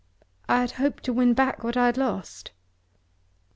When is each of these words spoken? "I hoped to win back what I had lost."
"I 0.49 0.65
hoped 0.65 1.03
to 1.03 1.13
win 1.13 1.35
back 1.35 1.63
what 1.63 1.77
I 1.77 1.85
had 1.85 1.95
lost." 1.95 2.49